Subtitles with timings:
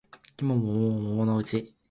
[0.35, 1.75] 季も桃も桃のうち